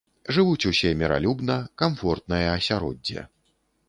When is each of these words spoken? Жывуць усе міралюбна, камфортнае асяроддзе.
Жывуць 0.35 0.67
усе 0.69 0.93
міралюбна, 1.01 1.57
камфортнае 1.83 2.39
асяроддзе. 2.57 3.27